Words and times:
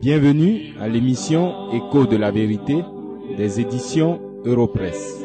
Bienvenue 0.00 0.72
à 0.80 0.88
l'émission 0.88 1.70
Écho 1.72 2.06
de 2.06 2.16
la 2.16 2.30
vérité 2.30 2.82
des 3.36 3.60
éditions 3.60 4.18
Europresse. 4.46 5.20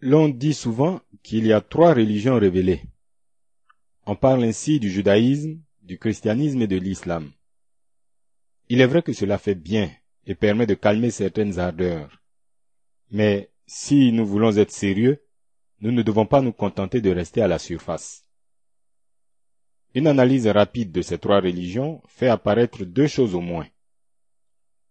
L'on 0.00 0.28
dit 0.30 0.52
souvent 0.52 1.00
qu'il 1.22 1.46
y 1.46 1.52
a 1.52 1.60
trois 1.60 1.94
religions 1.94 2.40
révélées. 2.40 2.82
On 4.04 4.16
parle 4.16 4.42
ainsi 4.42 4.80
du 4.80 4.90
judaïsme, 4.90 5.60
du 5.82 5.96
christianisme 5.96 6.62
et 6.62 6.66
de 6.66 6.76
l'islam. 6.76 7.30
Il 8.68 8.80
est 8.80 8.86
vrai 8.86 9.02
que 9.02 9.12
cela 9.12 9.38
fait 9.38 9.54
bien 9.54 9.92
et 10.26 10.34
permet 10.34 10.66
de 10.66 10.74
calmer 10.74 11.12
certaines 11.12 11.60
ardeurs. 11.60 12.20
Mais 13.12 13.50
si 13.68 14.10
nous 14.10 14.26
voulons 14.26 14.56
être 14.56 14.72
sérieux, 14.72 15.22
nous 15.82 15.90
ne 15.90 16.02
devons 16.02 16.26
pas 16.26 16.40
nous 16.40 16.52
contenter 16.52 17.00
de 17.00 17.10
rester 17.10 17.42
à 17.42 17.48
la 17.48 17.58
surface. 17.58 18.24
Une 19.94 20.06
analyse 20.06 20.46
rapide 20.46 20.92
de 20.92 21.02
ces 21.02 21.18
trois 21.18 21.40
religions 21.40 22.00
fait 22.06 22.28
apparaître 22.28 22.84
deux 22.84 23.08
choses 23.08 23.34
au 23.34 23.40
moins. 23.40 23.66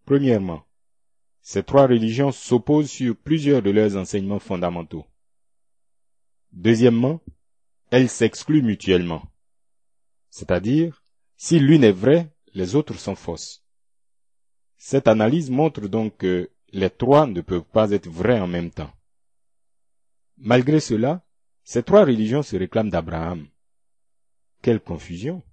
Premièrement, 0.05 0.63
ces 1.41 1.63
trois 1.63 1.87
religions 1.87 2.31
s'opposent 2.31 2.91
sur 2.91 3.15
plusieurs 3.15 3.61
de 3.61 3.71
leurs 3.71 3.95
enseignements 3.95 4.39
fondamentaux. 4.39 5.07
Deuxièmement, 6.51 7.21
elles 7.89 8.09
s'excluent 8.09 8.61
mutuellement. 8.61 9.23
C'est-à-dire, 10.29 11.01
si 11.37 11.57
l'une 11.59 11.85
est 11.85 11.93
vraie, 11.93 12.29
les 12.53 12.75
autres 12.75 12.99
sont 12.99 13.15
fausses. 13.15 13.63
Cette 14.75 15.07
analyse 15.07 15.49
montre 15.49 15.87
donc 15.87 16.17
que 16.17 16.51
les 16.73 16.89
trois 16.89 17.27
ne 17.27 17.39
peuvent 17.39 17.63
pas 17.63 17.91
être 17.91 18.09
vrais 18.09 18.41
en 18.41 18.47
même 18.47 18.71
temps. 18.71 18.91
Malgré 20.43 20.79
cela, 20.79 21.23
ces 21.63 21.83
trois 21.83 22.03
religions 22.03 22.41
se 22.41 22.55
réclament 22.55 22.89
d'Abraham. 22.89 23.47
Quelle 24.63 24.79
confusion. 24.79 25.43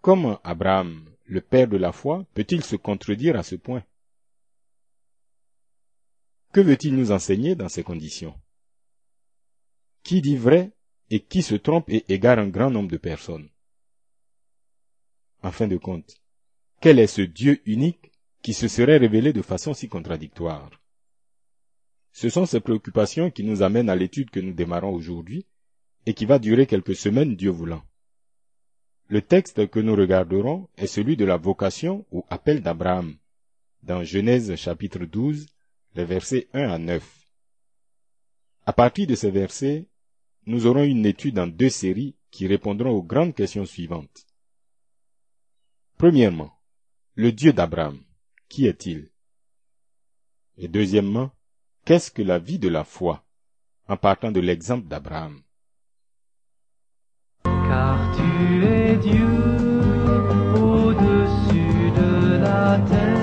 Comment 0.00 0.40
Abraham, 0.44 1.10
le 1.24 1.40
père 1.40 1.66
de 1.66 1.76
la 1.76 1.90
foi, 1.90 2.24
peut-il 2.34 2.64
se 2.64 2.76
contredire 2.76 3.36
à 3.36 3.42
ce 3.42 3.56
point? 3.56 3.84
Que 6.52 6.60
veut-il 6.60 6.94
nous 6.94 7.10
enseigner 7.10 7.56
dans 7.56 7.68
ces 7.68 7.82
conditions? 7.82 8.40
Qui 10.04 10.20
dit 10.20 10.36
vrai 10.36 10.70
et 11.10 11.20
qui 11.20 11.42
se 11.42 11.56
trompe 11.56 11.90
et 11.90 12.04
égare 12.08 12.38
un 12.38 12.48
grand 12.48 12.70
nombre 12.70 12.90
de 12.92 12.96
personnes 12.96 13.48
En 15.42 15.50
fin 15.50 15.66
de 15.66 15.76
compte, 15.76 16.16
quel 16.80 17.00
est 17.00 17.08
ce 17.08 17.22
Dieu 17.22 17.60
unique 17.66 18.12
qui 18.40 18.54
se 18.54 18.68
serait 18.68 18.98
révélé 18.98 19.32
de 19.32 19.42
façon 19.42 19.74
si 19.74 19.88
contradictoire? 19.88 20.79
Ce 22.12 22.28
sont 22.28 22.46
ces 22.46 22.60
préoccupations 22.60 23.30
qui 23.30 23.44
nous 23.44 23.62
amènent 23.62 23.88
à 23.90 23.96
l'étude 23.96 24.30
que 24.30 24.40
nous 24.40 24.52
démarrons 24.52 24.92
aujourd'hui 24.92 25.46
et 26.06 26.14
qui 26.14 26.24
va 26.24 26.38
durer 26.38 26.66
quelques 26.66 26.96
semaines, 26.96 27.36
Dieu 27.36 27.50
voulant. 27.50 27.82
Le 29.08 29.22
texte 29.22 29.68
que 29.68 29.80
nous 29.80 29.94
regarderons 29.94 30.68
est 30.76 30.86
celui 30.86 31.16
de 31.16 31.24
la 31.24 31.36
vocation 31.36 32.06
ou 32.10 32.24
appel 32.30 32.62
d'Abraham, 32.62 33.16
dans 33.82 34.04
Genèse 34.04 34.54
chapitre 34.56 35.04
12, 35.04 35.46
les 35.94 36.04
versets 36.04 36.48
1 36.52 36.68
à 36.70 36.78
9. 36.78 37.26
À 38.66 38.72
partir 38.72 39.06
de 39.06 39.14
ces 39.14 39.30
versets, 39.30 39.86
nous 40.46 40.66
aurons 40.66 40.84
une 40.84 41.06
étude 41.06 41.38
en 41.38 41.46
deux 41.46 41.70
séries 41.70 42.14
qui 42.30 42.46
répondront 42.46 42.90
aux 42.90 43.02
grandes 43.02 43.34
questions 43.34 43.66
suivantes. 43.66 44.26
Premièrement, 45.96 46.52
le 47.14 47.32
Dieu 47.32 47.52
d'Abraham, 47.52 48.00
qui 48.48 48.66
est-il? 48.66 49.10
Et 50.56 50.68
deuxièmement, 50.68 51.32
qu'est-ce 51.84 52.10
que 52.10 52.22
la 52.22 52.38
vie 52.38 52.58
de 52.58 52.68
la 52.68 52.84
foi, 52.84 53.24
en 53.88 53.96
partant 53.96 54.30
de 54.30 54.40
l'exemple 54.40 54.86
d'Abraham. 54.88 55.40
Car 57.44 58.16
tu 58.16 58.64
es 58.64 58.96
Dieu 58.96 59.26
au-dessus 60.54 61.90
de 62.00 62.38
la 62.38 62.78
terre, 62.88 63.19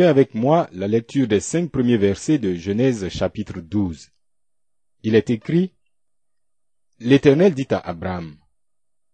Suivez 0.00 0.08
avec 0.08 0.34
moi 0.34 0.66
la 0.72 0.88
lecture 0.88 1.28
des 1.28 1.40
cinq 1.40 1.70
premiers 1.70 1.98
versets 1.98 2.38
de 2.38 2.54
Genèse 2.54 3.06
chapitre 3.10 3.60
12. 3.60 4.08
Il 5.02 5.14
est 5.14 5.28
écrit, 5.28 5.74
L'Éternel 7.00 7.52
dit 7.52 7.66
à 7.68 7.80
Abraham, 7.80 8.34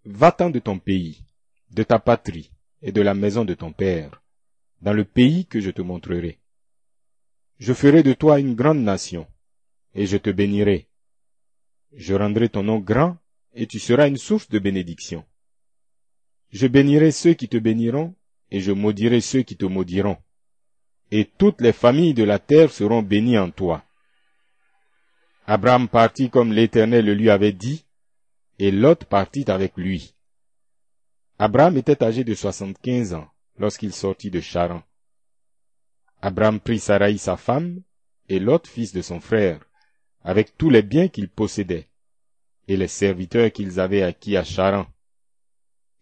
Va-t'en 0.04 0.48
de 0.48 0.60
ton 0.60 0.78
pays, 0.78 1.24
de 1.72 1.82
ta 1.82 1.98
patrie 1.98 2.52
et 2.82 2.92
de 2.92 3.00
la 3.02 3.14
maison 3.14 3.44
de 3.44 3.54
ton 3.54 3.72
père, 3.72 4.22
dans 4.80 4.92
le 4.92 5.04
pays 5.04 5.46
que 5.46 5.58
je 5.58 5.72
te 5.72 5.82
montrerai. 5.82 6.38
Je 7.58 7.72
ferai 7.72 8.04
de 8.04 8.12
toi 8.12 8.38
une 8.38 8.54
grande 8.54 8.78
nation, 8.78 9.26
et 9.92 10.06
je 10.06 10.18
te 10.18 10.30
bénirai. 10.30 10.86
Je 11.94 12.14
rendrai 12.14 12.48
ton 12.48 12.62
nom 12.62 12.78
grand, 12.78 13.16
et 13.54 13.66
tu 13.66 13.80
seras 13.80 14.06
une 14.06 14.18
source 14.18 14.48
de 14.50 14.60
bénédiction. 14.60 15.24
Je 16.50 16.68
bénirai 16.68 17.10
ceux 17.10 17.34
qui 17.34 17.48
te 17.48 17.56
béniront, 17.56 18.14
et 18.52 18.60
je 18.60 18.70
maudirai 18.70 19.20
ceux 19.20 19.42
qui 19.42 19.56
te 19.56 19.64
maudiront 19.64 20.18
et 21.10 21.24
toutes 21.38 21.60
les 21.60 21.72
familles 21.72 22.14
de 22.14 22.24
la 22.24 22.38
terre 22.38 22.70
seront 22.70 23.02
bénies 23.02 23.38
en 23.38 23.50
toi. 23.50 23.84
Abraham 25.46 25.88
partit 25.88 26.28
comme 26.28 26.52
l'Éternel 26.52 27.04
le 27.04 27.14
lui 27.14 27.30
avait 27.30 27.52
dit, 27.52 27.84
et 28.58 28.70
Lot 28.70 29.04
partit 29.04 29.44
avec 29.48 29.76
lui. 29.76 30.14
Abraham 31.38 31.76
était 31.76 32.02
âgé 32.02 32.24
de 32.24 32.34
soixante-quinze 32.34 33.14
ans 33.14 33.28
lorsqu'il 33.58 33.92
sortit 33.92 34.30
de 34.30 34.40
Charan. 34.40 34.82
Abraham 36.20 36.58
prit 36.58 36.80
Sarai 36.80 37.16
sa 37.18 37.36
femme, 37.36 37.82
et 38.28 38.40
Lot 38.40 38.66
fils 38.66 38.92
de 38.92 39.02
son 39.02 39.20
frère, 39.20 39.60
avec 40.24 40.56
tous 40.56 40.70
les 40.70 40.82
biens 40.82 41.08
qu'il 41.08 41.28
possédait, 41.28 41.88
et 42.66 42.76
les 42.76 42.88
serviteurs 42.88 43.52
qu'ils 43.52 43.78
avaient 43.78 44.02
acquis 44.02 44.36
à 44.36 44.42
Charan. 44.42 44.86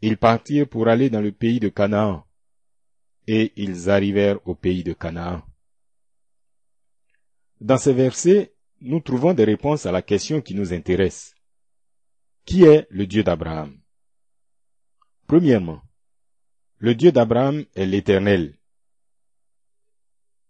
Ils 0.01 0.17
partirent 0.17 0.69
pour 0.69 0.89
aller 0.89 1.11
dans 1.11 1.21
le 1.21 1.33
pays 1.33 1.61
de 1.61 1.69
Canaan 1.69 2.25
et 3.27 3.53
ils 3.57 3.91
arrivèrent 3.91 4.47
au 4.47 4.55
pays 4.55 4.85
de 4.85 4.93
Canaan. 4.93 5.43
Dans 7.61 7.79
ces 7.79 7.93
versets, 7.93 8.55
nous 8.81 9.01
trouvons 9.01 9.33
des 9.33 9.45
réponses 9.45 9.87
à 9.87 9.93
la 9.93 10.03
question 10.03 10.41
qui 10.41 10.55
nous 10.55 10.73
intéresse. 10.73 11.35
Qui 12.45 12.65
est 12.65 12.87
le 12.91 13.07
Dieu 13.07 13.23
d'Abraham? 13.23 13.81
Premièrement, 15.27 15.81
le 16.79 16.95
Dieu 16.95 17.13
d'Abraham 17.13 17.65
est 17.75 17.87
l'Éternel. 17.87 18.59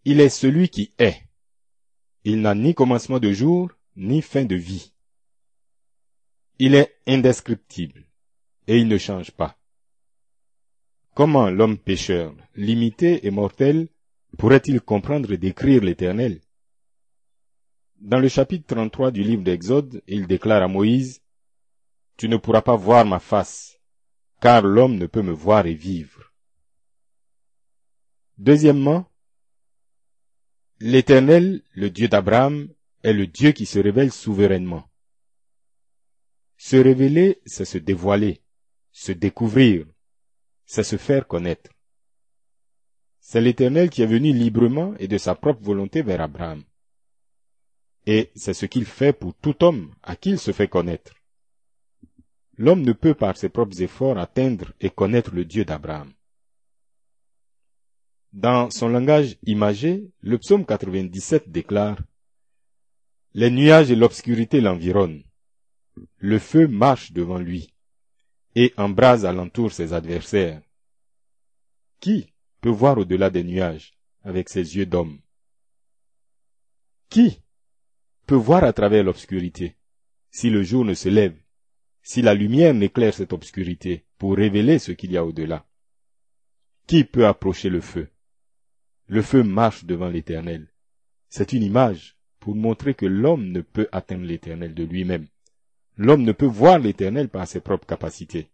Il 0.04 0.20
est 0.20 0.28
celui 0.28 0.68
qui 0.68 0.92
est. 0.98 1.22
Il 2.24 2.40
n'a 2.40 2.54
ni 2.54 2.74
commencement 2.74 3.20
de 3.20 3.32
jour, 3.32 3.70
ni 3.96 4.20
fin 4.20 4.44
de 4.44 4.56
vie. 4.56 4.92
Il 6.58 6.74
est 6.74 7.00
indescriptible, 7.06 8.04
et 8.66 8.78
il 8.78 8.88
ne 8.88 8.98
change 8.98 9.30
pas. 9.30 9.56
Comment 11.14 11.48
l'homme 11.48 11.78
pécheur, 11.78 12.34
limité 12.56 13.24
et 13.24 13.30
mortel, 13.30 13.88
pourrait-il 14.36 14.80
comprendre 14.80 15.30
et 15.30 15.38
décrire 15.38 15.80
l'Éternel? 15.80 16.40
Dans 18.00 18.18
le 18.18 18.26
chapitre 18.26 18.66
33 18.74 19.12
du 19.12 19.22
livre 19.22 19.44
d'Exode, 19.44 20.02
il 20.08 20.26
déclare 20.26 20.64
à 20.64 20.66
Moïse, 20.66 21.22
Tu 22.16 22.28
ne 22.28 22.36
pourras 22.36 22.62
pas 22.62 22.74
voir 22.74 23.04
ma 23.04 23.20
face, 23.20 23.80
car 24.40 24.62
l'homme 24.62 24.96
ne 24.96 25.06
peut 25.06 25.22
me 25.22 25.32
voir 25.32 25.66
et 25.66 25.74
vivre. 25.74 26.32
Deuxièmement, 28.36 29.08
l'Éternel, 30.80 31.62
le 31.74 31.90
Dieu 31.90 32.08
d'Abraham, 32.08 32.68
est 33.04 33.12
le 33.12 33.28
Dieu 33.28 33.52
qui 33.52 33.66
se 33.66 33.78
révèle 33.78 34.10
souverainement. 34.10 34.88
Se 36.56 36.76
révéler, 36.76 37.40
c'est 37.46 37.64
se 37.64 37.78
dévoiler, 37.78 38.40
se 38.90 39.12
découvrir, 39.12 39.86
c'est 40.66 40.82
se 40.82 40.96
faire 40.96 41.26
connaître. 41.26 41.70
C'est 43.20 43.40
l'Éternel 43.40 43.90
qui 43.90 44.02
est 44.02 44.06
venu 44.06 44.32
librement 44.32 44.94
et 44.98 45.08
de 45.08 45.18
sa 45.18 45.34
propre 45.34 45.62
volonté 45.62 46.02
vers 46.02 46.20
Abraham. 46.20 46.62
Et 48.06 48.30
c'est 48.34 48.54
ce 48.54 48.66
qu'il 48.66 48.84
fait 48.84 49.12
pour 49.12 49.34
tout 49.34 49.64
homme 49.64 49.94
à 50.02 50.14
qui 50.16 50.30
il 50.30 50.38
se 50.38 50.52
fait 50.52 50.68
connaître. 50.68 51.14
L'homme 52.56 52.82
ne 52.82 52.92
peut 52.92 53.14
par 53.14 53.36
ses 53.36 53.48
propres 53.48 53.80
efforts 53.82 54.18
atteindre 54.18 54.72
et 54.80 54.90
connaître 54.90 55.34
le 55.34 55.44
Dieu 55.44 55.64
d'Abraham. 55.64 56.12
Dans 58.32 58.70
son 58.70 58.88
langage 58.88 59.36
imagé, 59.44 60.10
le 60.20 60.38
psaume 60.38 60.66
97 60.66 61.50
déclare 61.50 61.98
Les 63.32 63.50
nuages 63.50 63.90
et 63.90 63.96
l'obscurité 63.96 64.60
l'environnent. 64.60 65.22
Le 66.18 66.38
feu 66.38 66.66
marche 66.66 67.12
devant 67.12 67.38
lui 67.38 67.73
et 68.54 68.72
embrase 68.76 69.24
alentour 69.24 69.72
ses 69.72 69.92
adversaires. 69.92 70.62
Qui 72.00 72.32
peut 72.60 72.70
voir 72.70 72.98
au-delà 72.98 73.30
des 73.30 73.44
nuages 73.44 73.98
avec 74.22 74.48
ses 74.48 74.76
yeux 74.76 74.86
d'homme? 74.86 75.20
Qui 77.08 77.40
peut 78.26 78.34
voir 78.34 78.64
à 78.64 78.72
travers 78.72 79.04
l'obscurité? 79.04 79.76
Si 80.30 80.50
le 80.50 80.62
jour 80.62 80.84
ne 80.84 80.94
se 80.94 81.08
lève, 81.08 81.36
si 82.02 82.22
la 82.22 82.34
lumière 82.34 82.74
n'éclaire 82.74 83.14
cette 83.14 83.32
obscurité 83.32 84.04
pour 84.18 84.36
révéler 84.36 84.78
ce 84.78 84.92
qu'il 84.92 85.12
y 85.12 85.16
a 85.16 85.24
au-delà 85.24 85.66
Qui 86.86 87.04
peut 87.04 87.26
approcher 87.26 87.70
le 87.70 87.80
feu? 87.80 88.08
Le 89.06 89.22
feu 89.22 89.42
marche 89.42 89.84
devant 89.84 90.08
l'Éternel. 90.08 90.72
C'est 91.28 91.52
une 91.52 91.62
image 91.62 92.16
pour 92.40 92.54
montrer 92.54 92.94
que 92.94 93.06
l'homme 93.06 93.50
ne 93.50 93.60
peut 93.60 93.88
atteindre 93.90 94.24
l'Éternel 94.24 94.74
de 94.74 94.84
lui-même. 94.84 95.26
L'homme 95.96 96.22
ne 96.22 96.32
peut 96.32 96.46
voir 96.46 96.78
l'Éternel 96.78 97.28
par 97.28 97.46
ses 97.46 97.60
propres 97.60 97.86
capacités. 97.86 98.50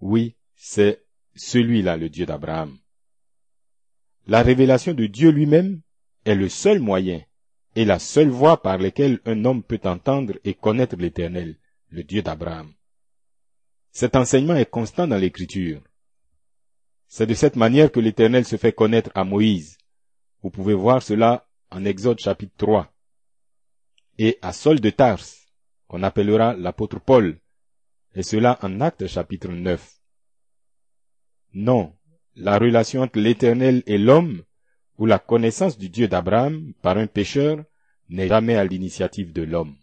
Oui, 0.00 0.34
c'est 0.56 1.04
celui-là 1.34 1.96
le 1.96 2.08
Dieu 2.08 2.26
d'Abraham. 2.26 2.78
La 4.26 4.42
révélation 4.42 4.94
de 4.94 5.06
Dieu 5.06 5.30
lui-même 5.30 5.80
est 6.24 6.34
le 6.34 6.48
seul 6.48 6.80
moyen 6.80 7.22
et 7.76 7.84
la 7.84 7.98
seule 7.98 8.28
voie 8.28 8.62
par 8.62 8.78
laquelle 8.78 9.20
un 9.24 9.44
homme 9.44 9.62
peut 9.62 9.80
entendre 9.84 10.34
et 10.44 10.54
connaître 10.54 10.96
l'Éternel, 10.96 11.56
le 11.90 12.02
Dieu 12.02 12.22
d'Abraham. 12.22 12.72
Cet 13.92 14.16
enseignement 14.16 14.56
est 14.56 14.70
constant 14.70 15.06
dans 15.06 15.16
l'Écriture. 15.16 15.82
C'est 17.08 17.26
de 17.26 17.34
cette 17.34 17.56
manière 17.56 17.90
que 17.90 18.00
l'Éternel 18.00 18.44
se 18.44 18.56
fait 18.56 18.72
connaître 18.72 19.10
à 19.14 19.24
Moïse. 19.24 19.78
Vous 20.42 20.50
pouvez 20.50 20.74
voir 20.74 21.02
cela 21.02 21.48
en 21.70 21.84
Exode 21.84 22.20
chapitre 22.20 22.54
3. 22.56 22.92
Et 24.18 24.38
à 24.42 24.52
Saul 24.52 24.80
de 24.80 24.90
Tars, 24.90 25.20
qu'on 25.90 26.04
appellera 26.04 26.54
l'apôtre 26.54 27.00
Paul, 27.00 27.40
et 28.14 28.22
cela 28.22 28.60
en 28.62 28.80
Actes 28.80 29.08
chapitre 29.08 29.48
9. 29.48 29.98
Non, 31.54 31.92
la 32.36 32.58
relation 32.58 33.02
entre 33.02 33.18
l'Éternel 33.18 33.82
et 33.86 33.98
l'homme, 33.98 34.44
ou 34.98 35.06
la 35.06 35.18
connaissance 35.18 35.78
du 35.78 35.88
Dieu 35.88 36.06
d'Abraham 36.06 36.74
par 36.80 36.96
un 36.96 37.08
pécheur, 37.08 37.64
n'est 38.08 38.28
jamais 38.28 38.54
à 38.54 38.64
l'initiative 38.64 39.32
de 39.32 39.42
l'homme. 39.42 39.74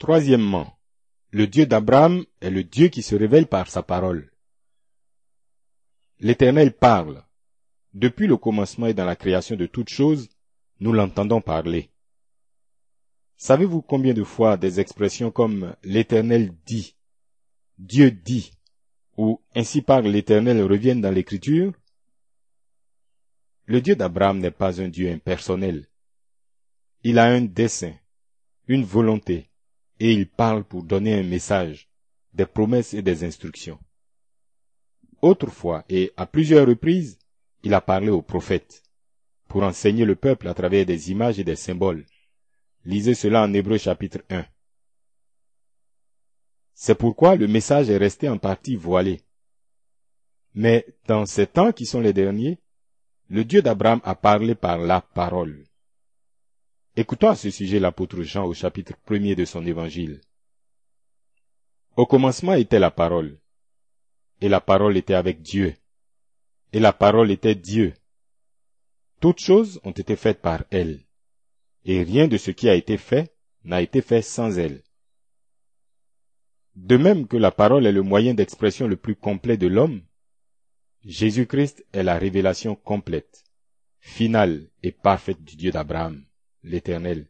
Troisièmement, 0.00 0.78
le 1.30 1.46
Dieu 1.46 1.66
d'Abraham 1.66 2.24
est 2.40 2.48
le 2.48 2.64
Dieu 2.64 2.88
qui 2.88 3.02
se 3.02 3.14
révèle 3.14 3.46
par 3.46 3.68
sa 3.68 3.82
parole. 3.82 4.32
L'Éternel 6.20 6.72
parle. 6.72 7.22
Depuis 7.92 8.26
le 8.26 8.38
commencement 8.38 8.86
et 8.86 8.94
dans 8.94 9.04
la 9.04 9.14
création 9.14 9.56
de 9.56 9.66
toutes 9.66 9.90
choses, 9.90 10.30
nous 10.78 10.94
l'entendons 10.94 11.42
parler. 11.42 11.90
Savez-vous 13.36 13.82
combien 13.82 14.14
de 14.14 14.24
fois 14.24 14.56
des 14.56 14.80
expressions 14.80 15.30
comme 15.30 15.76
l'Éternel 15.82 16.54
dit, 16.64 16.96
Dieu 17.76 18.10
dit, 18.10 18.52
ou 19.18 19.42
ainsi 19.54 19.82
parle 19.82 20.06
l'Éternel 20.06 20.62
reviennent 20.62 21.02
dans 21.02 21.10
l'Écriture? 21.10 21.74
Le 23.66 23.82
Dieu 23.82 23.96
d'Abraham 23.96 24.38
n'est 24.38 24.50
pas 24.50 24.80
un 24.80 24.88
Dieu 24.88 25.12
impersonnel. 25.12 25.90
Il 27.02 27.18
a 27.18 27.26
un 27.26 27.42
dessein, 27.42 27.92
une 28.66 28.84
volonté, 28.84 29.49
et 30.00 30.12
il 30.14 30.26
parle 30.26 30.64
pour 30.64 30.82
donner 30.82 31.14
un 31.14 31.22
message, 31.22 31.88
des 32.32 32.46
promesses 32.46 32.94
et 32.94 33.02
des 33.02 33.22
instructions. 33.22 33.78
Autrefois 35.20 35.84
et 35.90 36.12
à 36.16 36.26
plusieurs 36.26 36.66
reprises, 36.66 37.18
il 37.62 37.74
a 37.74 37.82
parlé 37.82 38.08
aux 38.08 38.22
prophètes, 38.22 38.82
pour 39.46 39.62
enseigner 39.62 40.06
le 40.06 40.16
peuple 40.16 40.48
à 40.48 40.54
travers 40.54 40.86
des 40.86 41.10
images 41.10 41.38
et 41.38 41.44
des 41.44 41.56
symboles. 41.56 42.06
Lisez 42.86 43.14
cela 43.14 43.42
en 43.42 43.52
Hébreu 43.52 43.76
chapitre 43.76 44.20
1. 44.30 44.46
C'est 46.72 46.94
pourquoi 46.94 47.36
le 47.36 47.46
message 47.46 47.90
est 47.90 47.98
resté 47.98 48.26
en 48.30 48.38
partie 48.38 48.76
voilé. 48.76 49.20
Mais 50.54 50.86
dans 51.06 51.26
ces 51.26 51.46
temps 51.46 51.72
qui 51.72 51.84
sont 51.84 52.00
les 52.00 52.14
derniers, 52.14 52.58
le 53.28 53.44
Dieu 53.44 53.60
d'Abraham 53.60 54.00
a 54.02 54.14
parlé 54.14 54.54
par 54.54 54.78
la 54.78 55.02
parole. 55.02 55.66
Écoutons 56.96 57.28
à 57.28 57.36
ce 57.36 57.50
sujet 57.50 57.78
l'apôtre 57.78 58.20
Jean 58.22 58.44
au 58.46 58.52
chapitre 58.52 58.94
1er 59.08 59.36
de 59.36 59.44
son 59.44 59.64
évangile. 59.64 60.20
Au 61.96 62.04
commencement 62.04 62.54
était 62.54 62.80
la 62.80 62.90
parole, 62.90 63.38
et 64.40 64.48
la 64.48 64.60
parole 64.60 64.96
était 64.96 65.14
avec 65.14 65.40
Dieu, 65.40 65.76
et 66.72 66.80
la 66.80 66.92
parole 66.92 67.30
était 67.30 67.54
Dieu. 67.54 67.94
Toutes 69.20 69.38
choses 69.38 69.80
ont 69.84 69.92
été 69.92 70.16
faites 70.16 70.40
par 70.40 70.64
elle, 70.70 70.98
et 71.84 72.02
rien 72.02 72.26
de 72.26 72.36
ce 72.36 72.50
qui 72.50 72.68
a 72.68 72.74
été 72.74 72.98
fait 72.98 73.32
n'a 73.62 73.82
été 73.82 74.02
fait 74.02 74.22
sans 74.22 74.58
elle. 74.58 74.82
De 76.74 76.96
même 76.96 77.28
que 77.28 77.36
la 77.36 77.52
parole 77.52 77.86
est 77.86 77.92
le 77.92 78.02
moyen 78.02 78.34
d'expression 78.34 78.88
le 78.88 78.96
plus 78.96 79.14
complet 79.14 79.56
de 79.56 79.68
l'homme, 79.68 80.02
Jésus-Christ 81.04 81.86
est 81.92 82.02
la 82.02 82.18
révélation 82.18 82.74
complète, 82.74 83.44
finale 84.00 84.68
et 84.82 84.90
parfaite 84.90 85.44
du 85.44 85.54
Dieu 85.54 85.70
d'Abraham, 85.70 86.24
l'Éternel. 86.62 87.26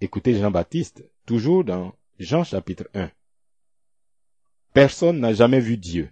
Écoutez 0.00 0.34
Jean-Baptiste, 0.34 1.04
toujours 1.26 1.64
dans 1.64 1.94
Jean 2.18 2.44
chapitre 2.44 2.88
1. 2.94 3.10
Personne 4.72 5.20
n'a 5.20 5.32
jamais 5.32 5.60
vu 5.60 5.76
Dieu. 5.76 6.10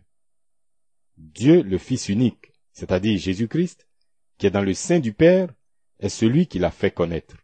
Dieu, 1.17 1.63
le 1.63 1.79
Fils 1.79 2.09
unique, 2.09 2.53
c'est-à-dire 2.73 3.19
Jésus-Christ, 3.19 3.87
qui 4.39 4.47
est 4.47 4.51
dans 4.51 4.63
le 4.63 4.75
sein 4.75 4.99
du 4.99 5.13
Père, 5.13 5.53
est 5.99 6.09
celui 6.09 6.47
qui 6.47 6.59
l'a 6.59 6.71
fait 6.71 6.91
connaître. 6.91 7.37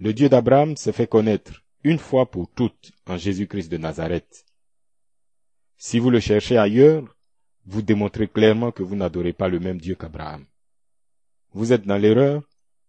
Le 0.00 0.12
Dieu 0.12 0.28
d'Abraham 0.28 0.76
s'est 0.76 0.92
fait 0.92 1.08
connaître 1.08 1.64
une 1.84 1.98
fois 1.98 2.30
pour 2.30 2.50
toutes 2.50 2.92
en 3.06 3.16
Jésus-Christ 3.16 3.68
de 3.70 3.76
Nazareth. 3.76 4.44
Si 5.76 5.98
vous 5.98 6.10
le 6.10 6.20
cherchez 6.20 6.56
ailleurs, 6.56 7.16
vous 7.66 7.82
démontrez 7.82 8.28
clairement 8.28 8.72
que 8.72 8.82
vous 8.82 8.96
n'adorez 8.96 9.32
pas 9.32 9.48
le 9.48 9.60
même 9.60 9.80
Dieu 9.80 9.94
qu'Abraham. 9.94 10.46
Vous 11.52 11.72
êtes 11.72 11.86
dans 11.86 11.96
l'erreur, 11.96 12.42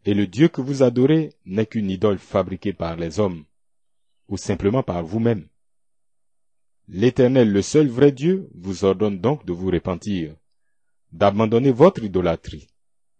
et 0.05 0.13
le 0.13 0.27
Dieu 0.27 0.47
que 0.47 0.61
vous 0.61 0.83
adorez 0.83 1.33
n'est 1.45 1.65
qu'une 1.65 1.89
idole 1.89 2.17
fabriquée 2.17 2.73
par 2.73 2.95
les 2.95 3.19
hommes, 3.19 3.43
ou 4.27 4.37
simplement 4.37 4.83
par 4.83 5.03
vous-même. 5.03 5.47
L'Éternel, 6.87 7.51
le 7.51 7.61
seul 7.61 7.87
vrai 7.87 8.11
Dieu, 8.11 8.49
vous 8.55 8.83
ordonne 8.83 9.19
donc 9.19 9.45
de 9.45 9.53
vous 9.53 9.69
repentir, 9.69 10.35
d'abandonner 11.11 11.71
votre 11.71 12.03
idolâtrie, 12.03 12.67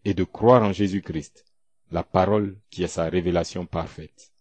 et 0.06 0.14
de 0.14 0.24
croire 0.24 0.64
en 0.64 0.72
Jésus-Christ, 0.72 1.46
la 1.92 2.04
parole 2.04 2.58
qui 2.70 2.84
est 2.84 2.88
sa 2.88 3.10
révélation 3.10 3.66
parfaite. 3.66 4.32